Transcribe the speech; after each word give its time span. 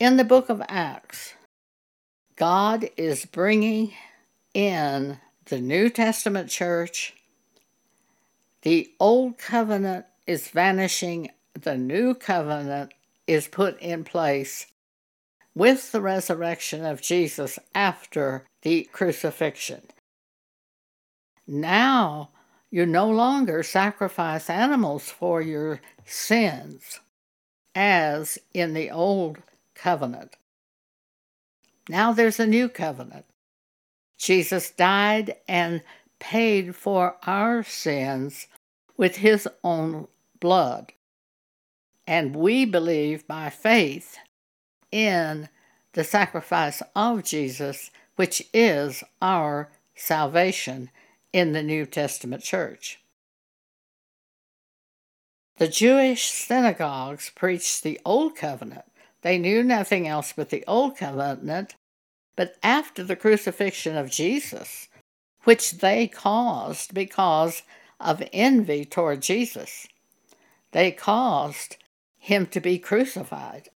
In 0.00 0.16
the 0.16 0.22
book 0.22 0.48
of 0.48 0.62
Acts, 0.68 1.34
God 2.36 2.88
is 2.96 3.26
bringing 3.26 3.94
in 4.54 5.18
the 5.46 5.60
New 5.60 5.90
Testament 5.90 6.50
church. 6.50 7.14
The 8.62 8.92
old 9.00 9.38
covenant 9.38 10.06
is 10.24 10.50
vanishing, 10.50 11.30
the 11.60 11.76
new 11.76 12.14
covenant 12.14 12.94
is 13.26 13.48
put 13.48 13.80
in 13.80 14.04
place 14.04 14.66
with 15.52 15.90
the 15.90 16.00
resurrection 16.00 16.84
of 16.84 17.02
Jesus 17.02 17.58
after 17.74 18.46
the 18.62 18.84
crucifixion. 18.92 19.82
Now 21.44 22.30
you 22.70 22.86
no 22.86 23.10
longer 23.10 23.64
sacrifice 23.64 24.48
animals 24.48 25.10
for 25.10 25.42
your 25.42 25.80
sins 26.04 27.00
as 27.74 28.38
in 28.54 28.74
the 28.74 28.92
old 28.92 29.38
covenant. 29.78 30.36
Now 31.88 32.12
there's 32.12 32.38
a 32.38 32.46
new 32.46 32.68
covenant. 32.68 33.24
Jesus 34.18 34.70
died 34.70 35.36
and 35.46 35.82
paid 36.18 36.74
for 36.74 37.16
our 37.22 37.62
sins 37.62 38.48
with 38.96 39.16
his 39.16 39.48
own 39.62 40.08
blood. 40.40 40.92
And 42.06 42.34
we 42.34 42.64
believe 42.64 43.26
by 43.26 43.50
faith 43.50 44.18
in 44.90 45.48
the 45.92 46.04
sacrifice 46.04 46.82
of 46.96 47.22
Jesus, 47.24 47.90
which 48.16 48.42
is 48.52 49.04
our 49.22 49.70
salvation 49.94 50.90
in 51.32 51.52
the 51.52 51.62
New 51.62 51.86
Testament 51.86 52.42
church. 52.42 53.00
The 55.58 55.68
Jewish 55.68 56.30
synagogues 56.30 57.30
preached 57.34 57.82
the 57.82 58.00
Old 58.04 58.36
Covenant. 58.36 58.87
They 59.22 59.38
knew 59.38 59.62
nothing 59.62 60.06
else 60.06 60.32
but 60.36 60.50
the 60.50 60.64
Old 60.66 60.96
Covenant, 60.96 61.74
but 62.36 62.56
after 62.62 63.02
the 63.02 63.16
crucifixion 63.16 63.96
of 63.96 64.10
Jesus, 64.10 64.88
which 65.44 65.78
they 65.78 66.06
caused 66.06 66.94
because 66.94 67.62
of 67.98 68.22
envy 68.32 68.84
toward 68.84 69.22
Jesus, 69.22 69.88
they 70.72 70.92
caused 70.92 71.76
him 72.18 72.46
to 72.46 72.60
be 72.60 72.78
crucified. 72.78 73.70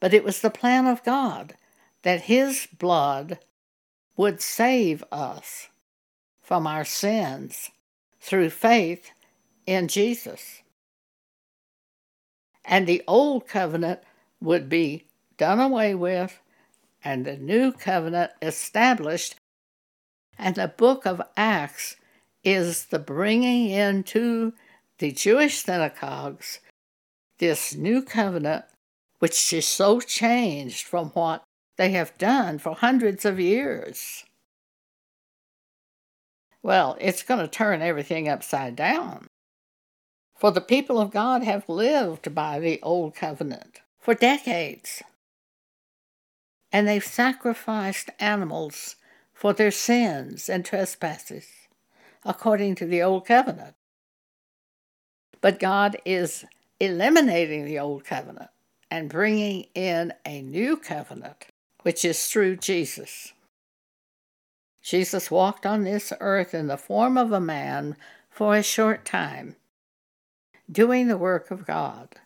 But 0.00 0.14
it 0.14 0.24
was 0.24 0.40
the 0.40 0.50
plan 0.50 0.86
of 0.86 1.04
God 1.04 1.54
that 2.02 2.22
his 2.22 2.66
blood 2.78 3.38
would 4.16 4.40
save 4.40 5.04
us 5.10 5.68
from 6.40 6.66
our 6.66 6.84
sins 6.84 7.70
through 8.20 8.50
faith 8.50 9.10
in 9.66 9.88
Jesus. 9.88 10.62
And 12.66 12.86
the 12.86 13.02
old 13.06 13.46
covenant 13.46 14.00
would 14.40 14.68
be 14.68 15.04
done 15.38 15.60
away 15.60 15.94
with 15.94 16.40
and 17.04 17.24
the 17.24 17.36
new 17.36 17.72
covenant 17.72 18.32
established. 18.42 19.36
And 20.38 20.56
the 20.56 20.68
book 20.68 21.06
of 21.06 21.22
Acts 21.36 21.96
is 22.42 22.86
the 22.86 22.98
bringing 22.98 23.70
into 23.70 24.52
the 24.98 25.12
Jewish 25.12 25.62
synagogues 25.62 26.60
this 27.38 27.74
new 27.74 28.02
covenant 28.02 28.64
which 29.18 29.52
is 29.52 29.66
so 29.66 30.00
changed 30.00 30.86
from 30.86 31.08
what 31.10 31.42
they 31.76 31.90
have 31.90 32.16
done 32.18 32.58
for 32.58 32.74
hundreds 32.74 33.24
of 33.24 33.40
years. 33.40 34.24
Well, 36.62 36.96
it's 37.00 37.22
going 37.22 37.40
to 37.40 37.48
turn 37.48 37.82
everything 37.82 38.28
upside 38.28 38.76
down. 38.76 39.26
For 40.36 40.50
the 40.50 40.60
people 40.60 41.00
of 41.00 41.10
God 41.10 41.42
have 41.42 41.68
lived 41.68 42.34
by 42.34 42.58
the 42.60 42.78
Old 42.82 43.14
Covenant 43.14 43.80
for 43.98 44.14
decades. 44.14 45.02
And 46.70 46.86
they've 46.86 47.04
sacrificed 47.04 48.10
animals 48.20 48.96
for 49.32 49.52
their 49.52 49.70
sins 49.70 50.48
and 50.48 50.64
trespasses, 50.64 51.46
according 52.24 52.74
to 52.76 52.86
the 52.86 53.02
Old 53.02 53.26
Covenant. 53.26 53.74
But 55.40 55.58
God 55.58 55.96
is 56.04 56.44
eliminating 56.80 57.64
the 57.64 57.78
Old 57.78 58.04
Covenant 58.04 58.50
and 58.90 59.08
bringing 59.08 59.66
in 59.74 60.12
a 60.24 60.42
new 60.42 60.76
covenant, 60.76 61.46
which 61.82 62.04
is 62.04 62.26
through 62.26 62.56
Jesus. 62.56 63.32
Jesus 64.82 65.30
walked 65.30 65.66
on 65.66 65.84
this 65.84 66.12
earth 66.20 66.54
in 66.54 66.66
the 66.66 66.76
form 66.76 67.18
of 67.18 67.32
a 67.32 67.40
man 67.40 67.96
for 68.30 68.54
a 68.54 68.62
short 68.62 69.04
time, 69.04 69.56
doing 70.70 71.08
the 71.08 71.16
work 71.16 71.50
of 71.50 71.66
God. 71.66 72.16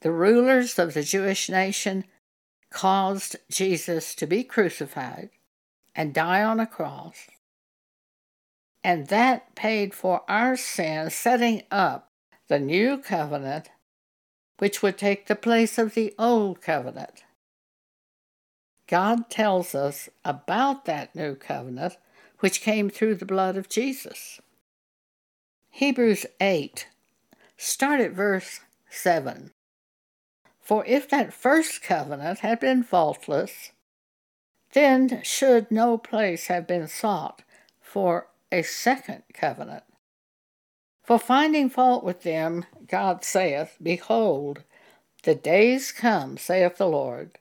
The 0.00 0.12
rulers 0.12 0.78
of 0.78 0.94
the 0.94 1.02
Jewish 1.02 1.48
nation 1.48 2.04
caused 2.70 3.36
Jesus 3.50 4.14
to 4.16 4.26
be 4.26 4.42
crucified 4.42 5.30
and 5.94 6.14
die 6.14 6.42
on 6.42 6.58
a 6.58 6.66
cross, 6.66 7.28
and 8.82 9.08
that 9.08 9.54
paid 9.54 9.94
for 9.94 10.22
our 10.28 10.56
sins, 10.56 11.14
setting 11.14 11.62
up 11.70 12.10
the 12.48 12.58
new 12.58 12.98
covenant 12.98 13.70
which 14.58 14.82
would 14.82 14.98
take 14.98 15.26
the 15.26 15.36
place 15.36 15.78
of 15.78 15.94
the 15.94 16.14
old 16.18 16.60
covenant. 16.60 17.24
God 18.86 19.30
tells 19.30 19.74
us 19.74 20.08
about 20.24 20.84
that 20.84 21.14
new 21.14 21.34
covenant 21.34 21.96
which 22.40 22.60
came 22.60 22.90
through 22.90 23.16
the 23.16 23.24
blood 23.24 23.56
of 23.56 23.68
Jesus. 23.68 24.40
Hebrews 25.74 26.26
8, 26.38 26.86
start 27.56 27.98
at 28.02 28.12
verse 28.12 28.60
7. 28.90 29.52
For 30.60 30.84
if 30.84 31.08
that 31.08 31.32
first 31.32 31.82
covenant 31.82 32.40
had 32.40 32.60
been 32.60 32.82
faultless, 32.82 33.72
then 34.74 35.22
should 35.22 35.70
no 35.70 35.96
place 35.96 36.48
have 36.48 36.66
been 36.66 36.88
sought 36.88 37.40
for 37.80 38.28
a 38.52 38.60
second 38.60 39.22
covenant. 39.32 39.84
For 41.02 41.18
finding 41.18 41.70
fault 41.70 42.04
with 42.04 42.22
them, 42.22 42.66
God 42.86 43.24
saith, 43.24 43.78
Behold, 43.82 44.64
the 45.22 45.34
days 45.34 45.90
come, 45.90 46.36
saith 46.36 46.76
the 46.76 46.86
Lord, 46.86 47.38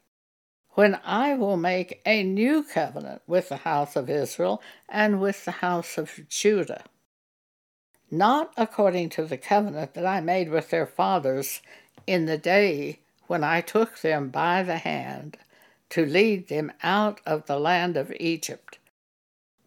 when 0.75 1.01
I 1.03 1.35
will 1.35 1.57
make 1.57 2.01
a 2.05 2.23
new 2.23 2.63
covenant 2.63 3.23
with 3.27 3.49
the 3.49 3.57
house 3.57 3.97
of 3.97 4.09
Israel 4.09 4.63
and 4.87 5.19
with 5.19 5.43
the 5.43 5.51
house 5.51 5.97
of 5.97 6.17
Judah. 6.29 6.85
Not 8.11 8.53
according 8.57 9.09
to 9.11 9.25
the 9.25 9.37
covenant 9.37 9.93
that 9.93 10.05
I 10.05 10.19
made 10.19 10.49
with 10.49 10.69
their 10.69 10.85
fathers 10.85 11.61
in 12.05 12.25
the 12.25 12.37
day 12.37 12.99
when 13.27 13.43
I 13.43 13.61
took 13.61 14.01
them 14.01 14.29
by 14.29 14.61
the 14.61 14.77
hand 14.77 15.37
to 15.91 16.05
lead 16.05 16.49
them 16.49 16.71
out 16.83 17.21
of 17.25 17.45
the 17.45 17.59
land 17.59 17.95
of 17.95 18.13
Egypt 18.19 18.77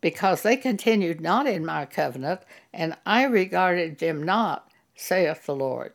because 0.04 0.42
they 0.42 0.54
continued 0.54 1.18
not 1.18 1.46
in 1.46 1.64
my 1.64 1.86
covenant, 1.86 2.42
and 2.74 2.94
I 3.06 3.24
regarded 3.24 4.00
them 4.00 4.22
not, 4.22 4.70
saith 4.94 5.46
the 5.46 5.56
Lord. 5.56 5.94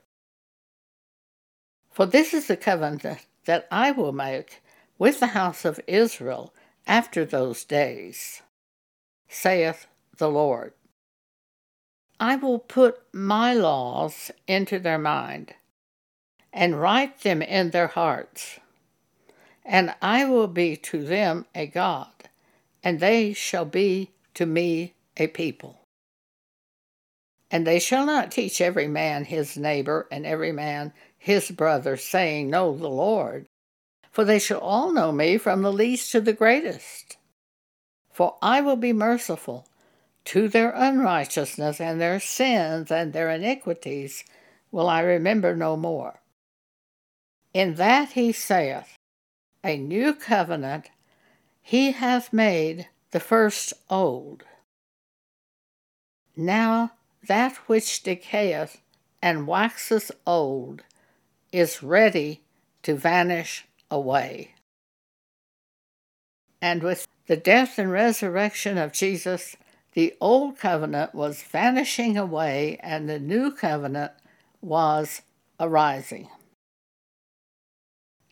For 1.91 2.07
this 2.07 2.33
is 2.33 2.47
the 2.47 2.57
covenant 2.57 3.27
that 3.45 3.67
I 3.69 3.91
will 3.91 4.11
make 4.11 4.63
with 4.97 5.19
the 5.19 5.27
house 5.27 5.63
of 5.63 5.79
Israel 5.85 6.55
after 6.87 7.23
those 7.23 7.63
days, 7.63 8.41
saith 9.27 9.85
the 10.17 10.31
Lord. 10.31 10.73
I 12.19 12.35
will 12.35 12.59
put 12.59 13.01
my 13.13 13.53
laws 13.53 14.31
into 14.47 14.79
their 14.79 14.99
mind, 14.99 15.53
and 16.51 16.79
write 16.79 17.21
them 17.21 17.41
in 17.41 17.71
their 17.71 17.87
hearts, 17.87 18.59
and 19.65 19.95
I 20.01 20.25
will 20.25 20.47
be 20.47 20.75
to 20.77 21.03
them 21.03 21.45
a 21.55 21.67
God 21.67 22.09
and 22.83 22.99
they 22.99 23.33
shall 23.33 23.65
be 23.65 24.11
to 24.33 24.45
me 24.45 24.93
a 25.17 25.27
people. 25.27 25.79
And 27.51 27.65
they 27.65 27.79
shall 27.79 28.05
not 28.05 28.31
teach 28.31 28.61
every 28.61 28.87
man 28.87 29.25
his 29.25 29.57
neighbor 29.57 30.07
and 30.11 30.25
every 30.25 30.51
man 30.51 30.93
his 31.17 31.51
brother, 31.51 31.97
saying, 31.97 32.49
Know 32.49 32.75
the 32.75 32.89
Lord, 32.89 33.47
for 34.11 34.23
they 34.23 34.39
shall 34.39 34.59
all 34.59 34.91
know 34.91 35.11
me 35.11 35.37
from 35.37 35.61
the 35.61 35.73
least 35.73 36.11
to 36.11 36.21
the 36.21 36.33
greatest. 36.33 37.17
For 38.11 38.37
I 38.41 38.61
will 38.61 38.75
be 38.75 38.93
merciful 38.93 39.67
to 40.29 40.47
their 40.47 40.69
unrighteousness 40.75 41.81
and 41.81 41.99
their 41.99 42.19
sins 42.19 42.91
and 42.91 43.13
their 43.13 43.31
iniquities 43.31 44.23
will 44.71 44.87
I 44.87 44.99
remember 44.99 45.55
no 45.55 45.75
more. 45.75 46.21
In 47.51 47.73
that 47.75 48.11
he 48.11 48.31
saith, 48.31 48.95
A 49.63 49.75
new 49.75 50.13
covenant 50.13 50.91
he 51.63 51.93
hath 51.93 52.31
made 52.31 52.89
the 53.09 53.19
first 53.19 53.73
old. 53.89 54.43
Now 56.37 56.91
that 57.27 57.55
which 57.65 58.03
decayeth 58.03 58.77
and 59.23 59.47
waxeth 59.47 60.11
old 60.27 60.83
is 61.51 61.81
ready 61.81 62.43
to 62.83 62.93
vanish 62.93 63.65
away. 63.89 64.53
And 66.61 66.83
with 66.83 67.07
the 67.25 67.35
death 67.35 67.79
and 67.79 67.91
resurrection 67.91 68.77
of 68.77 68.93
Jesus, 68.93 69.55
the 69.93 70.15
old 70.21 70.57
covenant 70.57 71.15
was 71.15 71.43
vanishing 71.43 72.17
away 72.17 72.79
and 72.81 73.09
the 73.09 73.19
new 73.19 73.51
covenant 73.51 74.11
was 74.61 75.21
arising. 75.59 76.29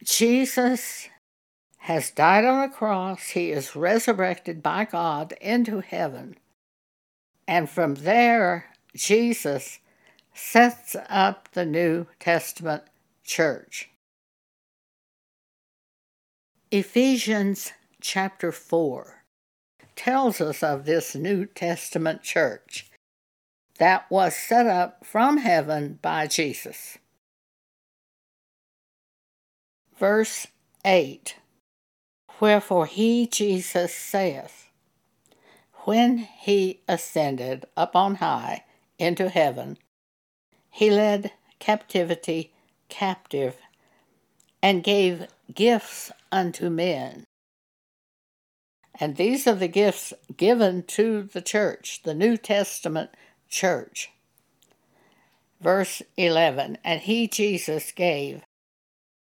Jesus 0.04 1.10
has 1.80 2.12
died 2.12 2.46
on 2.46 2.64
a 2.64 2.70
cross, 2.70 3.30
he 3.30 3.52
is 3.52 3.76
resurrected 3.76 4.62
by 4.62 4.86
God 4.86 5.34
into 5.42 5.80
heaven. 5.80 6.36
And 7.48 7.70
from 7.70 7.96
there, 7.96 8.66
Jesus 8.94 9.80
sets 10.34 10.96
up 11.10 11.50
the 11.54 11.66
New 11.66 12.08
Testament 12.20 12.84
church. 13.24 13.90
Ephesians 16.72 17.72
chapter 18.02 18.52
4 18.52 19.17
tells 19.98 20.40
us 20.40 20.64
of 20.64 20.86
this 20.86 21.16
New 21.16 21.46
Testament 21.46 22.24
church 22.24 22.90
that 23.80 24.10
was 24.10 24.36
set 24.36 24.66
up 24.66 25.06
from 25.06 25.38
heaven 25.38 26.00
by 26.02 26.28
Jesus. 26.28 26.98
Verse 29.98 30.48
8 30.86 31.36
Wherefore 32.40 32.86
he, 32.86 33.28
Jesus, 33.28 33.94
saith, 33.94 34.70
When 35.86 36.20
he 36.20 36.82
ascended 36.88 37.66
up 37.76 37.96
on 37.96 38.16
high 38.16 38.64
into 39.00 39.28
heaven, 39.30 39.78
he 40.70 40.92
led 40.92 41.32
captivity 41.60 42.54
captive 42.90 43.58
and 44.62 44.84
gave 44.84 45.28
gifts 45.54 46.12
unto 46.32 46.70
men. 46.70 47.27
And 49.00 49.16
these 49.16 49.46
are 49.48 49.56
the 49.56 49.68
gifts 49.68 50.14
given 50.36 50.84
to 50.84 51.24
the 51.24 51.42
church, 51.42 52.02
the 52.04 52.16
New 52.16 52.36
Testament 52.36 53.12
church. 53.48 54.10
Verse 55.62 56.02
11 56.18 56.80
And 56.84 57.02
he, 57.02 57.28
Jesus, 57.28 57.92
gave 57.92 58.44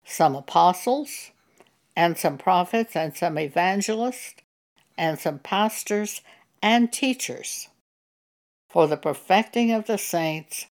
some 0.03 0.35
apostles, 0.35 1.31
and 1.95 2.17
some 2.17 2.37
prophets, 2.37 2.95
and 2.95 3.15
some 3.15 3.37
evangelists, 3.37 4.35
and 4.97 5.19
some 5.19 5.39
pastors 5.39 6.21
and 6.61 6.91
teachers, 6.91 7.69
for 8.67 8.87
the 8.87 8.97
perfecting 8.97 9.71
of 9.71 9.85
the 9.85 9.97
saints, 9.97 10.65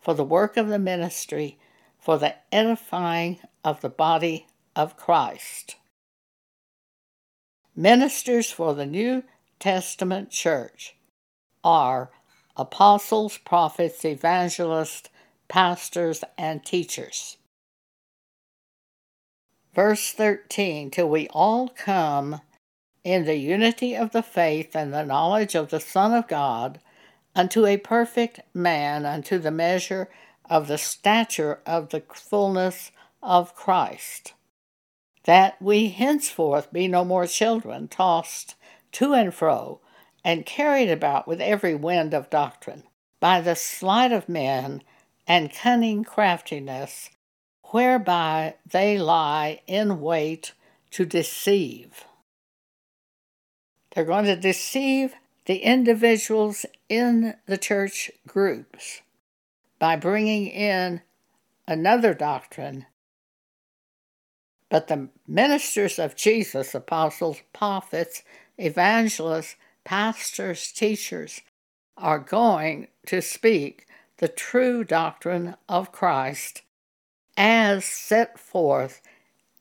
for 0.00 0.14
the 0.14 0.24
work 0.24 0.56
of 0.56 0.68
the 0.68 0.78
ministry, 0.78 1.58
for 1.98 2.18
the 2.18 2.34
edifying 2.52 3.38
of 3.64 3.80
the 3.80 3.88
body 3.88 4.46
of 4.76 4.96
Christ. 4.96 5.76
Ministers 7.76 8.52
for 8.52 8.72
the 8.72 8.86
New 8.86 9.24
Testament 9.58 10.30
Church 10.30 10.94
are 11.64 12.10
apostles, 12.56 13.38
prophets, 13.38 14.04
evangelists, 14.04 15.08
pastors, 15.48 16.22
and 16.38 16.64
teachers. 16.64 17.36
Verse 19.74 20.12
13 20.12 20.92
Till 20.92 21.08
we 21.08 21.26
all 21.28 21.68
come 21.68 22.40
in 23.02 23.24
the 23.24 23.36
unity 23.36 23.96
of 23.96 24.12
the 24.12 24.22
faith 24.22 24.76
and 24.76 24.94
the 24.94 25.04
knowledge 25.04 25.56
of 25.56 25.70
the 25.70 25.80
Son 25.80 26.14
of 26.14 26.28
God 26.28 26.78
unto 27.34 27.66
a 27.66 27.76
perfect 27.76 28.40
man, 28.54 29.04
unto 29.04 29.36
the 29.36 29.50
measure 29.50 30.08
of 30.48 30.68
the 30.68 30.78
stature 30.78 31.60
of 31.66 31.88
the 31.88 32.04
fullness 32.14 32.92
of 33.20 33.56
Christ, 33.56 34.32
that 35.24 35.60
we 35.60 35.88
henceforth 35.88 36.72
be 36.72 36.88
no 36.88 37.04
more 37.04 37.26
children, 37.26 37.88
tossed 37.88 38.54
to 38.92 39.14
and 39.14 39.34
fro, 39.34 39.80
and 40.24 40.46
carried 40.46 40.90
about 40.90 41.26
with 41.26 41.40
every 41.40 41.74
wind 41.74 42.14
of 42.14 42.30
doctrine, 42.30 42.84
by 43.20 43.40
the 43.40 43.56
sleight 43.56 44.12
of 44.12 44.28
men 44.28 44.82
and 45.26 45.52
cunning 45.52 46.04
craftiness 46.04 47.10
whereby 47.70 48.54
they 48.70 48.98
lie 48.98 49.60
in 49.66 50.00
wait 50.00 50.52
to 50.90 51.04
deceive. 51.04 52.04
They're 53.94 54.04
going 54.04 54.26
to 54.26 54.36
deceive 54.36 55.14
the 55.46 55.58
individuals 55.58 56.64
in 56.88 57.34
the 57.46 57.58
church 57.58 58.10
groups 58.26 59.02
by 59.78 59.96
bringing 59.96 60.46
in 60.46 61.02
another 61.66 62.14
doctrine. 62.14 62.86
But 64.74 64.88
the 64.88 65.08
ministers 65.28 66.00
of 66.00 66.16
Jesus, 66.16 66.74
apostles, 66.74 67.40
prophets, 67.52 68.24
evangelists, 68.58 69.54
pastors, 69.84 70.72
teachers, 70.72 71.42
are 71.96 72.18
going 72.18 72.88
to 73.06 73.22
speak 73.22 73.86
the 74.16 74.26
true 74.26 74.82
doctrine 74.82 75.54
of 75.68 75.92
Christ 75.92 76.62
as 77.36 77.84
set 77.84 78.36
forth 78.36 79.00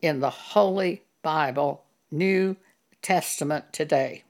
in 0.01 0.19
the 0.19 0.31
Holy 0.31 1.03
Bible, 1.21 1.83
New 2.09 2.57
Testament 3.03 3.71
today. 3.71 4.23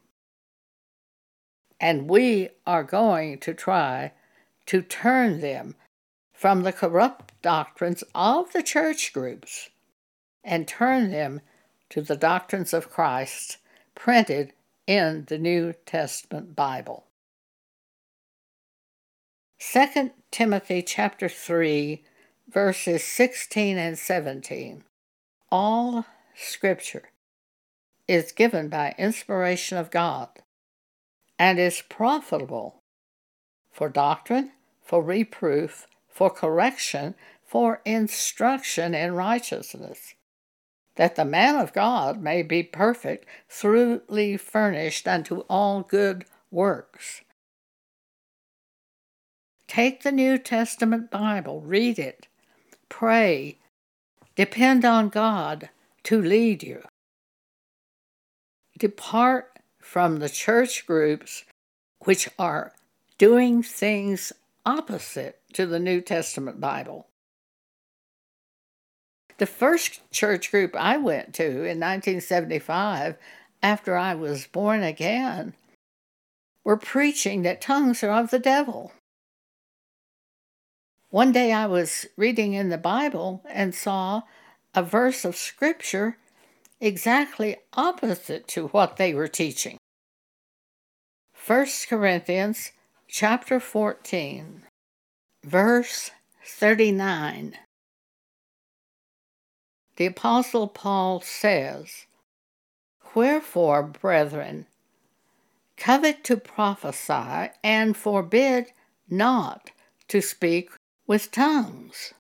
And 1.80 2.10
we 2.10 2.50
are 2.68 2.84
going 2.84 3.38
to 3.38 3.54
try 3.54 4.12
to 4.66 4.82
turn 4.82 5.40
them 5.40 5.76
from 6.34 6.64
the 6.64 6.74
corrupt 6.74 7.32
doctrines 7.42 8.04
of 8.14 8.52
the 8.52 8.62
church 8.62 9.14
groups 9.14 9.70
and 10.44 10.68
turn 10.68 11.12
them 11.12 11.42
to 11.90 12.02
the 12.02 12.18
doctrines 12.18 12.74
of 12.74 12.90
Christ 12.90 13.58
printed 13.96 14.54
in 14.88 15.26
the 15.28 15.38
New 15.38 15.74
Testament 15.86 16.56
Bible. 16.56 17.06
2 19.60 20.12
Timothy 20.32 20.82
chapter 20.82 21.30
3 21.30 22.04
verses 22.50 23.04
16 23.04 23.78
and 23.78 23.98
17. 23.98 24.84
All 25.52 26.06
Scripture 26.36 27.10
is 28.08 28.32
given 28.32 28.70
by 28.70 28.96
inspiration 28.98 29.78
of 29.78 29.92
God 29.92 30.30
and 31.40 31.60
is 31.60 31.84
profitable 31.88 32.82
for 33.72 33.90
doctrine, 33.90 34.52
for 34.84 35.02
reproof, 35.02 35.88
for 36.08 36.30
correction, 36.30 37.16
for 37.46 37.82
instruction 37.86 38.94
in 38.94 39.14
righteousness, 39.16 40.14
that 40.96 41.16
the 41.16 41.26
man 41.26 41.56
of 41.56 41.74
God 41.74 42.22
may 42.22 42.44
be 42.44 42.64
perfect, 42.64 43.26
thoroughly 43.50 44.38
furnished 44.38 45.08
unto 45.08 45.40
all 45.50 45.82
good 45.82 46.26
works. 46.52 47.22
Take 49.68 50.04
the 50.04 50.12
New 50.12 50.38
Testament 50.38 51.10
Bible, 51.10 51.62
read 51.62 51.98
it, 51.98 52.28
Pray. 52.90 53.58
Depend 54.36 54.86
on 54.86 55.10
God 55.10 55.70
to 56.04 56.22
lead 56.22 56.62
you. 56.62 56.84
Depart 58.78 59.58
from 59.80 60.20
the 60.20 60.30
church 60.30 60.86
groups 60.86 61.44
which 62.06 62.30
are 62.38 62.74
doing 63.18 63.64
things 63.64 64.34
opposite 64.66 65.40
to 65.54 65.66
the 65.66 65.80
New 65.80 66.02
Testament 66.02 66.60
Bible. 66.60 67.08
The 69.38 69.46
first 69.46 70.02
church 70.12 70.52
group 70.52 70.76
I 70.76 70.98
went 70.98 71.34
to 71.36 71.46
in 71.46 71.80
1975, 71.80 73.18
after 73.62 73.96
I 73.96 74.14
was 74.14 74.48
born 74.48 74.84
again, 74.84 75.56
were 76.64 76.78
preaching 76.78 77.42
that 77.42 77.62
tongues 77.62 78.04
are 78.04 78.12
of 78.12 78.30
the 78.30 78.40
devil. 78.40 78.92
One 81.10 81.32
day 81.32 81.52
I 81.52 81.66
was 81.66 82.08
reading 82.18 82.54
in 82.54 82.70
the 82.70 82.78
Bible 82.78 83.44
and 83.50 83.76
saw 83.76 84.24
a 84.74 84.82
verse 84.82 85.26
of 85.26 85.36
Scripture 85.36 86.18
exactly 86.82 87.58
opposite 87.74 88.48
to 88.50 88.68
what 88.68 88.98
they 88.98 89.14
were 89.14 89.28
teaching. 89.28 89.78
1 91.46 91.68
Corinthians 91.90 92.72
chapter 93.08 93.60
14, 93.60 94.64
verse 95.44 96.12
39. 96.46 97.58
The 99.96 100.06
Apostle 100.08 100.68
Paul 100.68 101.22
says, 101.22 102.06
Wherefore, 103.14 103.84
brethren, 103.84 104.66
covet 105.78 106.24
to 106.24 106.38
prophesy, 106.38 107.52
and 107.64 107.96
forbid 107.96 108.72
not 109.10 109.72
to 110.08 110.22
speak 110.22 110.72
with 111.06 111.32
tongues. 111.32 112.14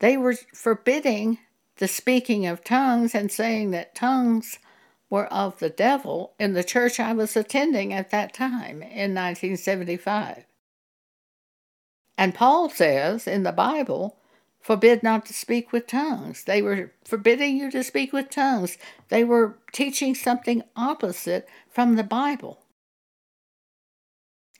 They 0.00 0.16
were 0.16 0.36
forbidding 0.54 1.38
the 1.76 1.88
speaking 1.88 2.46
of 2.46 2.64
tongues 2.64 3.14
and 3.14 3.32
saying 3.32 3.70
that 3.70 3.94
tongues 3.94 4.58
were 5.10 5.26
of 5.26 5.58
the 5.58 5.70
devil 5.70 6.34
in 6.38 6.52
the 6.52 6.64
church 6.64 7.00
I 7.00 7.12
was 7.14 7.36
attending 7.36 7.92
at 7.92 8.10
that 8.10 8.34
time 8.34 8.82
in 8.82 9.14
1975. 9.14 10.44
And 12.18 12.34
Paul 12.34 12.68
says 12.68 13.26
in 13.26 13.44
the 13.44 13.52
Bible, 13.52 14.17
forbid 14.68 15.02
not 15.02 15.24
to 15.24 15.32
speak 15.32 15.72
with 15.72 15.86
tongues. 15.86 16.44
They 16.44 16.60
were 16.60 16.92
forbidding 17.02 17.56
you 17.56 17.70
to 17.70 17.82
speak 17.82 18.12
with 18.12 18.28
tongues. 18.28 18.76
They 19.08 19.24
were 19.24 19.56
teaching 19.72 20.14
something 20.14 20.62
opposite 20.76 21.48
from 21.70 21.96
the 21.96 22.04
Bible. 22.04 22.58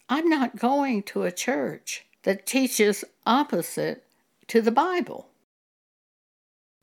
I'm 0.09 0.27
not 0.31 0.57
going 0.57 1.03
to 1.03 1.25
a 1.25 1.31
church 1.31 2.07
that 2.23 2.47
teaches 2.47 3.05
opposite 3.27 4.07
to 4.47 4.63
the 4.63 4.71
Bible. 4.71 5.29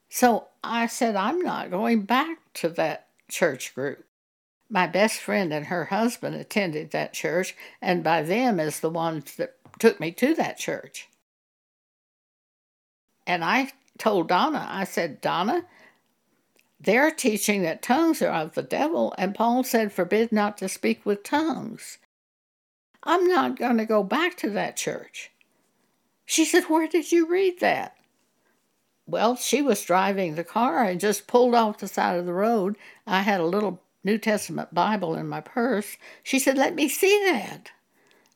So 0.08 0.50
I 0.64 0.86
said, 0.86 1.16
I'm 1.16 1.40
not 1.40 1.72
going 1.72 2.02
back 2.02 2.38
to 2.62 2.70
that 2.70 3.08
church 3.28 3.74
group. 3.74 4.06
My 4.70 4.86
best 4.86 5.20
friend 5.20 5.52
and 5.52 5.66
her 5.66 5.86
husband 5.86 6.36
attended 6.36 6.92
that 6.92 7.14
church, 7.14 7.56
and 7.82 8.04
by 8.04 8.22
them 8.22 8.60
is 8.60 8.82
the 8.82 8.92
ones 8.92 9.36
that 9.38 9.56
took 9.80 10.00
me 10.00 10.12
to 10.12 10.36
that 10.36 10.60
church. 10.60 11.10
And 13.28 13.44
I 13.44 13.72
told 13.98 14.28
Donna, 14.28 14.68
I 14.70 14.84
said, 14.84 15.22
Donna, 15.22 15.66
they're 16.80 17.12
teaching 17.12 17.64
that 17.64 17.82
tongues 17.82 18.22
are 18.22 18.30
of 18.30 18.54
the 18.54 18.62
devil, 18.62 19.14
and 19.18 19.34
Paul 19.34 19.64
said, 19.64 19.92
forbid 19.92 20.32
not 20.32 20.58
to 20.60 20.70
speak 20.70 21.06
with 21.06 21.24
tongues. 21.24 21.98
I'm 23.04 23.28
not 23.28 23.58
going 23.58 23.78
to 23.78 23.86
go 23.86 24.04
back 24.04 24.36
to 24.38 24.50
that 24.52 24.78
church. 24.78 25.32
She 26.26 26.44
said, 26.44 26.64
Where 26.64 26.88
did 26.88 27.12
you 27.12 27.28
read 27.28 27.60
that? 27.60 27.96
Well, 29.08 29.36
she 29.36 29.62
was 29.62 29.84
driving 29.84 30.34
the 30.34 30.44
car 30.44 30.84
and 30.84 31.00
just 31.00 31.28
pulled 31.28 31.54
off 31.54 31.78
the 31.78 31.88
side 31.88 32.18
of 32.18 32.26
the 32.26 32.34
road. 32.34 32.76
I 33.06 33.22
had 33.22 33.40
a 33.40 33.46
little 33.46 33.82
New 34.04 34.18
Testament 34.18 34.74
Bible 34.74 35.14
in 35.14 35.28
my 35.28 35.42
purse. 35.42 35.98
She 36.24 36.40
said, 36.40 36.58
Let 36.58 36.74
me 36.74 36.90
see 36.90 37.24
that. 37.26 37.72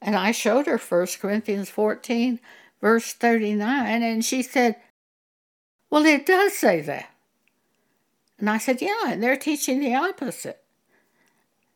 And 0.02 0.16
I 0.16 0.32
showed 0.32 0.68
her 0.68 0.78
1 0.78 1.08
Corinthians 1.20 1.70
14, 1.70 2.40
verse 2.82 3.14
39, 3.14 4.04
and 4.04 4.24
she 4.24 4.42
said, 4.42 4.78
Well, 5.90 6.06
it 6.06 6.26
does 6.26 6.54
say 6.54 6.82
that. 6.82 7.10
And 8.38 8.50
I 8.50 8.58
said, 8.58 8.82
Yeah, 8.82 9.08
and 9.08 9.22
they're 9.22 9.38
teaching 9.38 9.80
the 9.80 9.96
opposite. 9.96 10.64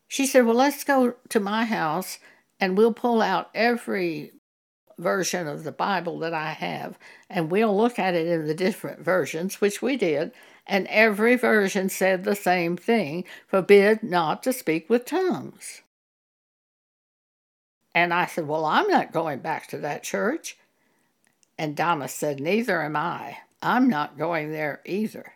She 0.08 0.26
said, 0.26 0.46
Well, 0.46 0.56
let's 0.56 0.84
go 0.84 1.14
to 1.28 1.40
my 1.40 1.64
house 1.64 2.18
and 2.60 2.78
we'll 2.78 2.94
pull 2.94 3.20
out 3.20 3.50
every 3.54 4.32
version 4.96 5.48
of 5.48 5.64
the 5.64 5.72
Bible 5.72 6.20
that 6.20 6.32
I 6.32 6.50
have 6.50 6.98
and 7.28 7.50
we'll 7.50 7.76
look 7.76 7.98
at 7.98 8.14
it 8.14 8.28
in 8.28 8.46
the 8.46 8.54
different 8.54 9.00
versions, 9.00 9.60
which 9.60 9.82
we 9.82 9.96
did 9.96 10.32
and 10.66 10.86
every 10.88 11.36
version 11.36 11.88
said 11.88 12.24
the 12.24 12.34
same 12.34 12.76
thing 12.76 13.24
forbid 13.46 14.02
not 14.02 14.42
to 14.42 14.52
speak 14.52 14.88
with 14.88 15.04
tongues. 15.04 15.82
And 17.94 18.12
I 18.12 18.26
said, 18.26 18.48
Well, 18.48 18.64
I'm 18.64 18.88
not 18.88 19.12
going 19.12 19.40
back 19.40 19.68
to 19.68 19.78
that 19.78 20.02
church. 20.02 20.56
And 21.58 21.76
Donna 21.76 22.08
said, 22.08 22.40
Neither 22.40 22.82
am 22.82 22.96
I. 22.96 23.38
I'm 23.62 23.88
not 23.88 24.18
going 24.18 24.50
there 24.50 24.80
either. 24.84 25.34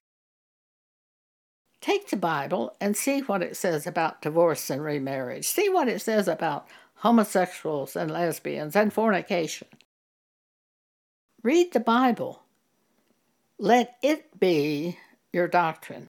Take 1.81 2.11
the 2.11 2.17
Bible 2.17 2.77
and 2.81 2.97
see 2.97 3.21
what 3.21 3.43
it 3.43 3.57
says 3.57 3.87
about 3.87 4.21
divorce 4.21 4.69
and 4.69 4.83
remarriage. 4.83 5.47
See 5.47 5.69
what 5.69 5.89
it 5.89 6.01
says 6.01 6.27
about 6.27 6.67
homosexuals 6.97 7.95
and 7.95 8.11
lesbians 8.11 8.75
and 8.75 8.93
fornication. 8.93 9.69
Read 11.43 11.73
the 11.73 11.81
Bible. 11.81 12.43
Let 13.59 13.97
it 14.03 14.39
be 14.39 14.99
your 15.33 15.47
doctrine. 15.47 16.09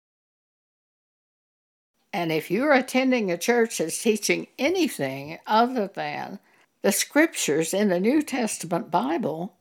And 2.12 2.30
if 2.30 2.50
you're 2.50 2.72
attending 2.72 3.30
a 3.30 3.38
church 3.38 3.78
that's 3.78 4.02
teaching 4.02 4.48
anything 4.58 5.38
other 5.46 5.86
than 5.86 6.40
the 6.82 6.92
scriptures 6.92 7.72
in 7.72 7.88
the 7.88 8.00
New 8.00 8.20
Testament 8.20 8.90
Bible, 8.90 9.54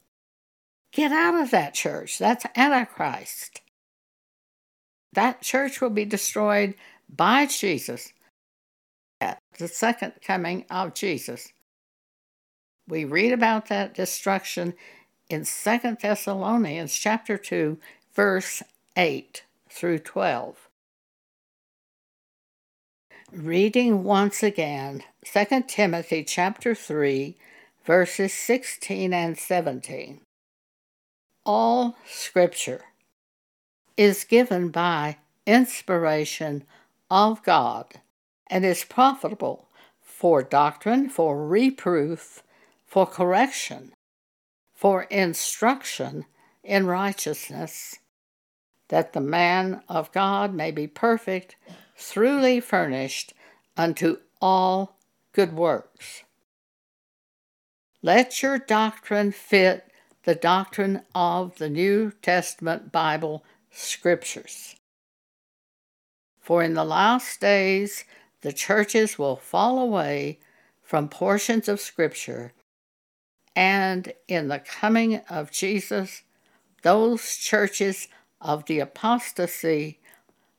get 0.91 1.11
out 1.11 1.35
of 1.35 1.51
that 1.51 1.73
church. 1.73 2.17
That's 2.17 2.45
Antichrist. 2.55 3.61
That 5.13 5.41
church 5.41 5.81
will 5.81 5.89
be 5.89 6.05
destroyed 6.05 6.75
by 7.09 7.45
Jesus 7.45 8.13
at 9.19 9.39
the 9.59 9.67
second 9.67 10.13
coming 10.25 10.65
of 10.69 10.93
Jesus. 10.93 11.51
We 12.87 13.05
read 13.05 13.31
about 13.31 13.67
that 13.67 13.93
destruction 13.93 14.73
in 15.29 15.45
Second 15.45 15.99
Thessalonians 16.01 16.93
chapter 16.93 17.37
2 17.37 17.77
verse 18.13 18.63
8 18.97 19.43
through 19.69 19.99
12. 19.99 20.67
Reading 23.31 24.03
once 24.03 24.43
again 24.43 25.03
2 25.25 25.63
Timothy 25.67 26.23
chapter 26.23 26.75
3 26.75 27.37
verses 27.85 28.33
16 28.33 29.13
and 29.13 29.37
17. 29.37 30.21
All 31.45 31.97
scripture 32.07 32.81
is 33.97 34.23
given 34.23 34.69
by 34.69 35.17
inspiration 35.45 36.63
of 37.09 37.43
God 37.43 37.95
and 38.47 38.63
is 38.65 38.83
profitable 38.83 39.67
for 40.01 40.43
doctrine, 40.43 41.09
for 41.09 41.45
reproof, 41.47 42.43
for 42.85 43.05
correction, 43.05 43.93
for 44.73 45.03
instruction 45.03 46.25
in 46.63 46.85
righteousness 46.85 47.97
that 48.89 49.13
the 49.13 49.21
man 49.21 49.81
of 49.87 50.11
God 50.11 50.53
may 50.53 50.69
be 50.69 50.85
perfect, 50.85 51.55
truly 51.97 52.59
furnished 52.59 53.33
unto 53.77 54.17
all 54.41 54.97
good 55.31 55.53
works. 55.53 56.23
Let 58.01 58.43
your 58.43 58.59
doctrine 58.59 59.31
fit 59.31 59.90
the 60.23 60.35
doctrine 60.35 61.01
of 61.15 61.57
the 61.57 61.69
New 61.69 62.11
Testament 62.21 62.91
Bible 62.91 63.43
scriptures. 63.71 64.75
For 66.39 66.61
in 66.63 66.73
the 66.73 66.83
last 66.83 67.39
days 67.39 68.03
the 68.41 68.53
churches 68.53 69.17
will 69.17 69.35
fall 69.35 69.79
away 69.79 70.39
from 70.83 71.07
portions 71.07 71.69
of 71.69 71.79
Scripture, 71.79 72.51
and 73.55 74.13
in 74.27 74.47
the 74.49 74.59
coming 74.59 75.17
of 75.29 75.51
Jesus, 75.51 76.23
those 76.81 77.37
churches 77.37 78.07
of 78.41 78.65
the 78.65 78.79
apostasy 78.79 79.99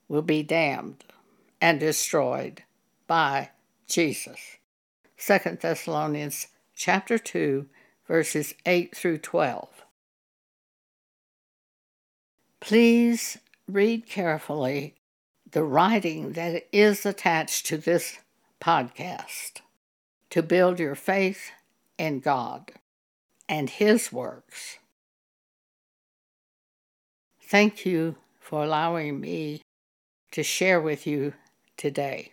will 0.09 0.23
be 0.23 0.43
damned 0.43 1.05
and 1.61 1.81
destroyed 1.81 2.63
by 3.07 3.51
Jesus. 3.87 4.57
2 5.19 5.59
Thessalonians 5.61 6.49
chapter 6.75 7.19
2 7.19 7.67
verses 8.07 8.55
8 8.67 8.95
through 8.97 9.19
12. 9.19 9.69
Please 12.61 13.39
read 13.69 14.07
carefully 14.07 14.95
the 15.51 15.65
writing 15.65 16.33
that 16.33 16.67
is 16.73 17.05
attached 17.05 17.67
to 17.67 17.77
this 17.77 18.19
podcast 18.61 19.61
to 20.31 20.43
build 20.43 20.79
your 20.79 20.95
faith 20.95 21.51
in 21.99 22.21
God 22.21 22.73
and 23.49 23.69
His 23.69 24.13
works. 24.13 24.79
Thank 27.43 27.85
you 27.85 28.17
for 28.41 28.65
allowing 28.65 29.21
me 29.21 29.61
to 30.31 30.43
share 30.43 30.81
with 30.81 31.07
you 31.07 31.35
today. 31.77 32.33